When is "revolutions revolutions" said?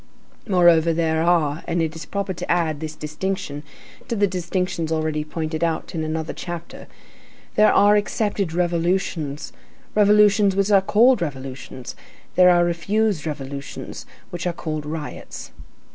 8.51-10.55